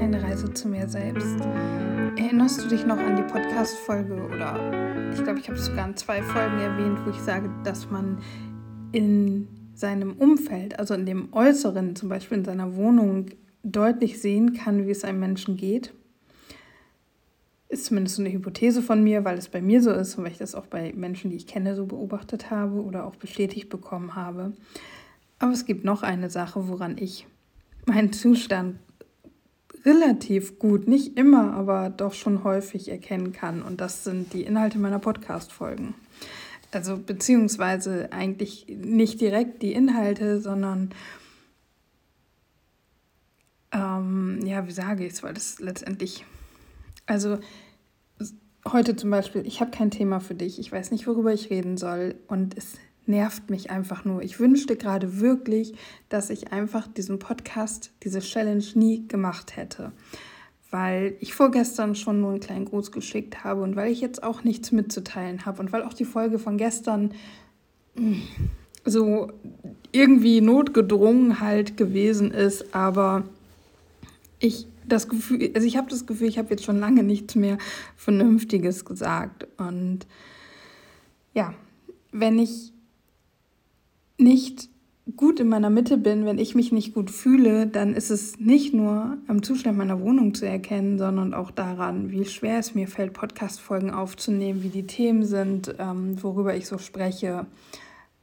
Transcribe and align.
eine 0.00 0.22
Reise 0.22 0.52
zu 0.52 0.68
mir 0.68 0.88
selbst. 0.88 1.40
Erinnerst 2.16 2.62
du 2.62 2.68
dich 2.68 2.86
noch 2.86 2.98
an 2.98 3.16
die 3.16 3.22
Podcast-Folge 3.22 4.14
oder 4.14 5.10
ich 5.12 5.22
glaube, 5.22 5.38
ich 5.38 5.48
habe 5.48 5.58
es 5.58 5.66
sogar 5.66 5.88
in 5.88 5.96
zwei 5.96 6.22
Folgen 6.22 6.58
erwähnt, 6.58 6.98
wo 7.04 7.10
ich 7.10 7.20
sage, 7.20 7.50
dass 7.64 7.90
man 7.90 8.18
in 8.92 9.48
seinem 9.74 10.12
Umfeld, 10.12 10.78
also 10.78 10.94
in 10.94 11.06
dem 11.06 11.32
Äußeren, 11.32 11.96
zum 11.96 12.08
Beispiel 12.08 12.38
in 12.38 12.44
seiner 12.44 12.76
Wohnung, 12.76 13.26
deutlich 13.62 14.20
sehen 14.20 14.54
kann, 14.54 14.86
wie 14.86 14.90
es 14.90 15.04
einem 15.04 15.20
Menschen 15.20 15.56
geht? 15.56 15.92
Ist 17.68 17.86
zumindest 17.86 18.16
so 18.16 18.22
eine 18.22 18.32
Hypothese 18.32 18.82
von 18.82 19.02
mir, 19.02 19.24
weil 19.24 19.38
es 19.38 19.48
bei 19.48 19.60
mir 19.60 19.82
so 19.82 19.90
ist 19.90 20.16
und 20.16 20.24
weil 20.24 20.32
ich 20.32 20.38
das 20.38 20.54
auch 20.54 20.66
bei 20.66 20.92
Menschen, 20.94 21.30
die 21.30 21.36
ich 21.36 21.46
kenne, 21.46 21.74
so 21.74 21.86
beobachtet 21.86 22.50
habe 22.50 22.82
oder 22.82 23.06
auch 23.06 23.16
bestätigt 23.16 23.68
bekommen 23.68 24.14
habe. 24.14 24.52
Aber 25.38 25.52
es 25.52 25.64
gibt 25.64 25.84
noch 25.84 26.02
eine 26.02 26.30
Sache, 26.30 26.68
woran 26.68 26.96
ich 26.98 27.26
meinen 27.86 28.12
Zustand 28.12 28.76
relativ 29.86 30.58
gut, 30.58 30.88
nicht 30.88 31.16
immer, 31.16 31.54
aber 31.54 31.90
doch 31.90 32.12
schon 32.12 32.42
häufig 32.44 32.88
erkennen 32.88 33.32
kann. 33.32 33.62
Und 33.62 33.80
das 33.80 34.04
sind 34.04 34.32
die 34.32 34.42
Inhalte 34.42 34.78
meiner 34.78 34.98
Podcast-Folgen. 34.98 35.94
Also 36.72 36.98
beziehungsweise 36.98 38.12
eigentlich 38.12 38.66
nicht 38.68 39.20
direkt 39.20 39.62
die 39.62 39.72
Inhalte, 39.72 40.40
sondern 40.40 40.90
ähm, 43.72 44.40
ja, 44.44 44.66
wie 44.66 44.72
sage 44.72 45.06
ich 45.06 45.12
es, 45.12 45.22
weil 45.22 45.34
das 45.34 45.60
letztendlich, 45.60 46.24
also 47.06 47.38
heute 48.66 48.96
zum 48.96 49.10
Beispiel, 49.10 49.46
ich 49.46 49.60
habe 49.60 49.70
kein 49.70 49.92
Thema 49.92 50.18
für 50.20 50.34
dich, 50.34 50.58
ich 50.58 50.72
weiß 50.72 50.90
nicht, 50.90 51.06
worüber 51.06 51.32
ich 51.32 51.50
reden 51.50 51.76
soll 51.76 52.16
und 52.26 52.58
es 52.58 52.74
nervt 53.08 53.50
mich 53.50 53.70
einfach 53.70 54.04
nur. 54.04 54.22
Ich 54.22 54.40
wünschte 54.40 54.76
gerade 54.76 55.20
wirklich, 55.20 55.74
dass 56.08 56.30
ich 56.30 56.52
einfach 56.52 56.86
diesen 56.86 57.18
Podcast, 57.18 57.92
diese 58.02 58.20
Challenge 58.20 58.64
nie 58.74 59.06
gemacht 59.06 59.56
hätte. 59.56 59.92
Weil 60.70 61.16
ich 61.20 61.34
vorgestern 61.34 61.94
schon 61.94 62.20
nur 62.20 62.30
einen 62.30 62.40
kleinen 62.40 62.64
Gruß 62.64 62.92
geschickt 62.92 63.44
habe 63.44 63.62
und 63.62 63.76
weil 63.76 63.92
ich 63.92 64.00
jetzt 64.00 64.22
auch 64.22 64.44
nichts 64.44 64.72
mitzuteilen 64.72 65.46
habe 65.46 65.60
und 65.60 65.72
weil 65.72 65.82
auch 65.82 65.94
die 65.94 66.04
Folge 66.04 66.38
von 66.38 66.58
gestern 66.58 67.12
mm, 67.94 68.14
so 68.84 69.32
irgendwie 69.92 70.40
notgedrungen 70.40 71.40
halt 71.40 71.76
gewesen 71.76 72.30
ist, 72.30 72.74
aber 72.74 73.24
ich 74.38 74.66
das 74.86 75.08
Gefühl, 75.08 75.50
also 75.54 75.66
ich 75.66 75.76
habe 75.76 75.90
das 75.90 76.06
Gefühl, 76.06 76.28
ich 76.28 76.38
habe 76.38 76.50
jetzt 76.50 76.64
schon 76.64 76.78
lange 76.78 77.02
nichts 77.02 77.34
mehr 77.34 77.58
Vernünftiges 77.96 78.84
gesagt 78.84 79.46
und 79.56 80.06
ja, 81.34 81.54
wenn 82.12 82.38
ich 82.38 82.72
nicht 84.18 84.68
gut 85.14 85.38
in 85.38 85.48
meiner 85.48 85.70
Mitte 85.70 85.98
bin, 85.98 86.24
wenn 86.24 86.38
ich 86.38 86.56
mich 86.56 86.72
nicht 86.72 86.92
gut 86.92 87.10
fühle, 87.10 87.68
dann 87.68 87.94
ist 87.94 88.10
es 88.10 88.40
nicht 88.40 88.74
nur 88.74 89.18
am 89.28 89.42
Zustand 89.42 89.78
meiner 89.78 90.00
Wohnung 90.00 90.34
zu 90.34 90.46
erkennen, 90.46 90.98
sondern 90.98 91.32
auch 91.32 91.52
daran, 91.52 92.10
wie 92.10 92.24
schwer 92.24 92.58
es 92.58 92.74
mir 92.74 92.88
fällt, 92.88 93.12
Podcast-Folgen 93.12 93.90
aufzunehmen, 93.90 94.64
wie 94.64 94.68
die 94.68 94.86
Themen 94.86 95.24
sind, 95.24 95.74
ähm, 95.78 96.20
worüber 96.22 96.56
ich 96.56 96.66
so 96.66 96.78
spreche. 96.78 97.46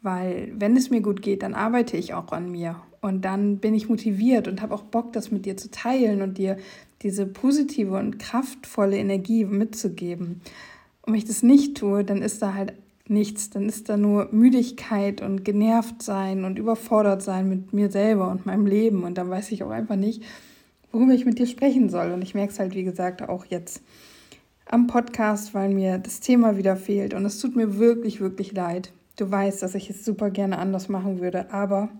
Weil 0.00 0.52
wenn 0.56 0.76
es 0.76 0.90
mir 0.90 1.00
gut 1.00 1.22
geht, 1.22 1.44
dann 1.44 1.54
arbeite 1.54 1.96
ich 1.96 2.14
auch 2.14 2.32
an 2.32 2.50
mir. 2.50 2.76
Und 3.00 3.24
dann 3.24 3.58
bin 3.58 3.74
ich 3.74 3.88
motiviert 3.88 4.48
und 4.48 4.60
habe 4.60 4.74
auch 4.74 4.82
Bock, 4.82 5.12
das 5.12 5.30
mit 5.30 5.46
dir 5.46 5.56
zu 5.56 5.70
teilen 5.70 6.22
und 6.22 6.38
dir 6.38 6.56
diese 7.02 7.26
positive 7.26 7.96
und 7.96 8.18
kraftvolle 8.18 8.96
Energie 8.96 9.44
mitzugeben. 9.44 10.40
Und 11.02 11.12
wenn 11.12 11.18
ich 11.18 11.24
das 11.24 11.44
nicht 11.44 11.76
tue, 11.76 12.04
dann 12.04 12.22
ist 12.22 12.42
da 12.42 12.54
halt 12.54 12.74
nichts. 13.12 13.50
Dann 13.50 13.68
ist 13.68 13.88
da 13.88 13.96
nur 13.96 14.28
Müdigkeit 14.32 15.22
und 15.22 15.44
genervt 15.44 16.02
sein 16.02 16.44
und 16.44 16.58
überfordert 16.58 17.22
sein 17.22 17.48
mit 17.48 17.72
mir 17.72 17.90
selber 17.90 18.30
und 18.30 18.46
meinem 18.46 18.66
Leben. 18.66 19.04
Und 19.04 19.18
dann 19.18 19.30
weiß 19.30 19.52
ich 19.52 19.62
auch 19.62 19.70
einfach 19.70 19.96
nicht, 19.96 20.22
worüber 20.90 21.12
ich 21.12 21.24
mit 21.24 21.38
dir 21.38 21.46
sprechen 21.46 21.88
soll. 21.88 22.12
Und 22.12 22.22
ich 22.22 22.34
merke 22.34 22.52
es 22.52 22.58
halt, 22.58 22.74
wie 22.74 22.84
gesagt, 22.84 23.22
auch 23.22 23.44
jetzt 23.44 23.82
am 24.66 24.86
Podcast, 24.86 25.54
weil 25.54 25.68
mir 25.68 25.98
das 25.98 26.20
Thema 26.20 26.56
wieder 26.56 26.76
fehlt. 26.76 27.14
Und 27.14 27.24
es 27.24 27.38
tut 27.38 27.54
mir 27.54 27.78
wirklich, 27.78 28.20
wirklich 28.20 28.52
leid. 28.52 28.92
Du 29.16 29.30
weißt, 29.30 29.62
dass 29.62 29.74
ich 29.74 29.90
es 29.90 30.04
super 30.04 30.30
gerne 30.30 30.58
anders 30.58 30.88
machen 30.88 31.20
würde, 31.20 31.52
aber 31.52 31.90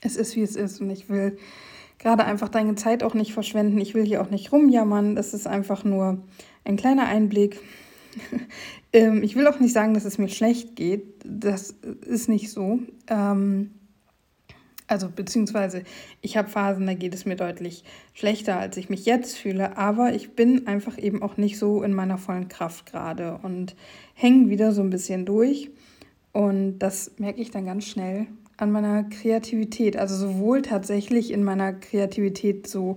es 0.00 0.16
ist, 0.16 0.36
wie 0.36 0.42
es 0.42 0.56
ist. 0.56 0.80
Und 0.80 0.90
ich 0.90 1.08
will 1.08 1.36
gerade 1.98 2.24
einfach 2.24 2.48
deine 2.48 2.74
Zeit 2.76 3.02
auch 3.02 3.14
nicht 3.14 3.32
verschwenden. 3.32 3.78
Ich 3.78 3.94
will 3.94 4.04
hier 4.04 4.22
auch 4.22 4.30
nicht 4.30 4.52
rumjammern. 4.52 5.14
Das 5.14 5.34
ist 5.34 5.46
einfach 5.46 5.84
nur 5.84 6.18
ein 6.64 6.76
kleiner 6.76 7.06
Einblick 7.06 7.60
ähm, 8.92 9.22
ich 9.22 9.36
will 9.36 9.46
auch 9.46 9.60
nicht 9.60 9.72
sagen, 9.72 9.94
dass 9.94 10.04
es 10.04 10.18
mir 10.18 10.28
schlecht 10.28 10.76
geht. 10.76 11.04
Das 11.24 11.74
ist 12.06 12.28
nicht 12.28 12.50
so. 12.50 12.80
Ähm, 13.08 13.70
also 14.88 15.10
beziehungsweise 15.10 15.82
ich 16.22 16.36
habe 16.36 16.48
Phasen, 16.48 16.86
da 16.86 16.94
geht 16.94 17.14
es 17.14 17.26
mir 17.26 17.36
deutlich 17.36 17.84
schlechter, 18.14 18.58
als 18.58 18.76
ich 18.78 18.88
mich 18.88 19.04
jetzt 19.04 19.36
fühle. 19.36 19.76
Aber 19.76 20.14
ich 20.14 20.34
bin 20.34 20.66
einfach 20.66 20.98
eben 20.98 21.22
auch 21.22 21.36
nicht 21.36 21.58
so 21.58 21.82
in 21.82 21.92
meiner 21.92 22.16
vollen 22.16 22.48
Kraft 22.48 22.86
gerade 22.86 23.38
und 23.42 23.76
hänge 24.14 24.48
wieder 24.48 24.72
so 24.72 24.80
ein 24.80 24.90
bisschen 24.90 25.26
durch. 25.26 25.70
Und 26.32 26.78
das 26.78 27.12
merke 27.18 27.40
ich 27.40 27.50
dann 27.50 27.66
ganz 27.66 27.84
schnell 27.84 28.26
an 28.58 28.72
meiner 28.72 29.04
Kreativität. 29.04 29.96
Also 29.96 30.16
sowohl 30.16 30.62
tatsächlich 30.62 31.32
in 31.32 31.44
meiner 31.44 31.72
Kreativität 31.72 32.66
so 32.66 32.96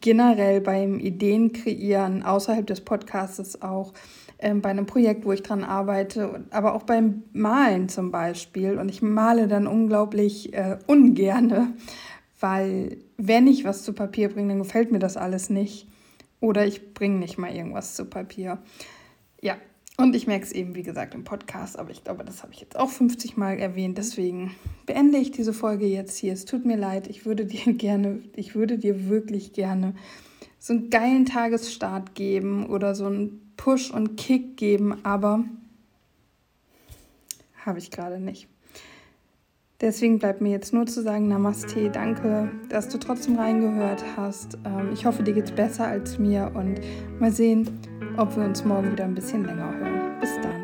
generell 0.00 0.60
beim 0.60 1.00
Ideen 1.00 1.52
kreieren, 1.52 2.22
außerhalb 2.22 2.66
des 2.66 2.80
Podcasts 2.80 3.60
auch 3.60 3.92
ähm, 4.38 4.62
bei 4.62 4.70
einem 4.70 4.86
Projekt, 4.86 5.26
wo 5.26 5.32
ich 5.32 5.42
dran 5.42 5.64
arbeite, 5.64 6.44
aber 6.50 6.74
auch 6.74 6.84
beim 6.84 7.24
Malen 7.32 7.88
zum 7.88 8.12
Beispiel. 8.12 8.78
Und 8.78 8.88
ich 8.88 9.02
male 9.02 9.48
dann 9.48 9.66
unglaublich 9.66 10.54
äh, 10.54 10.78
ungerne, 10.86 11.74
weil 12.40 12.98
wenn 13.16 13.48
ich 13.48 13.64
was 13.64 13.82
zu 13.82 13.92
Papier 13.92 14.28
bringe, 14.28 14.48
dann 14.48 14.58
gefällt 14.58 14.92
mir 14.92 15.00
das 15.00 15.16
alles 15.16 15.50
nicht. 15.50 15.88
Oder 16.40 16.66
ich 16.66 16.94
bringe 16.94 17.18
nicht 17.18 17.36
mal 17.36 17.54
irgendwas 17.54 17.94
zu 17.94 18.04
Papier. 18.04 18.58
Ja, 19.40 19.56
und 19.96 20.16
ich 20.16 20.26
merke 20.26 20.44
es 20.44 20.52
eben, 20.52 20.74
wie 20.74 20.82
gesagt, 20.82 21.14
im 21.14 21.22
Podcast, 21.22 21.78
aber 21.78 21.90
ich 21.90 22.02
glaube, 22.02 22.24
das 22.24 22.42
habe 22.42 22.52
ich 22.52 22.60
jetzt 22.60 22.76
auch 22.76 22.90
50 22.90 23.36
Mal 23.36 23.58
erwähnt. 23.58 23.96
Deswegen 23.96 24.54
beende 24.86 25.18
ich 25.18 25.30
diese 25.30 25.52
Folge 25.52 25.86
jetzt 25.86 26.16
hier. 26.16 26.32
Es 26.32 26.44
tut 26.44 26.64
mir 26.64 26.76
leid, 26.76 27.06
ich 27.06 27.26
würde 27.26 27.46
dir 27.46 27.72
gerne, 27.74 28.20
ich 28.34 28.54
würde 28.54 28.76
dir 28.76 29.08
wirklich 29.08 29.52
gerne 29.52 29.94
so 30.58 30.72
einen 30.72 30.90
geilen 30.90 31.26
Tagesstart 31.26 32.14
geben 32.14 32.66
oder 32.66 32.94
so 32.94 33.06
einen 33.06 33.52
Push 33.56 33.90
und 33.92 34.16
Kick 34.16 34.56
geben, 34.56 35.04
aber 35.04 35.44
habe 37.64 37.78
ich 37.78 37.90
gerade 37.90 38.18
nicht. 38.18 38.48
Deswegen 39.80 40.18
bleibt 40.18 40.40
mir 40.40 40.50
jetzt 40.50 40.72
nur 40.72 40.86
zu 40.86 41.02
sagen, 41.02 41.28
Namaste, 41.28 41.90
danke, 41.90 42.50
dass 42.68 42.88
du 42.88 42.98
trotzdem 42.98 43.36
reingehört 43.36 44.04
hast. 44.16 44.56
Ähm, 44.64 44.90
ich 44.92 45.04
hoffe, 45.04 45.22
dir 45.22 45.34
geht 45.34 45.44
es 45.44 45.52
besser 45.52 45.86
als 45.86 46.18
mir 46.18 46.50
und 46.54 46.80
mal 47.18 47.32
sehen, 47.32 47.68
ob 48.16 48.36
wir 48.36 48.44
uns 48.44 48.64
morgen 48.64 48.92
wieder 48.92 49.04
ein 49.04 49.14
bisschen 49.14 49.44
länger 49.44 49.74
hören. 49.76 50.20
Bis 50.20 50.30
dann. 50.40 50.63